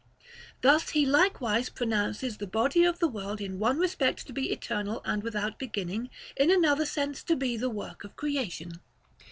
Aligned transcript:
Thus 0.61 0.89
he 0.89 1.05
likewise 1.05 1.69
pronounces 1.69 2.37
the 2.37 2.47
body 2.47 2.83
of 2.85 2.97
the 2.97 3.07
world 3.07 3.39
in 3.39 3.59
one 3.59 3.77
respect 3.77 4.25
to 4.25 4.33
be 4.33 4.51
eternal 4.51 5.03
and 5.05 5.21
without 5.21 5.59
beginning, 5.59 6.09
in 6.35 6.49
another 6.49 6.87
sense 6.87 7.21
to 7.21 7.35
be 7.35 7.55
the 7.55 7.69
work 7.69 8.03
of 8.03 8.15
creation. 8.15 8.79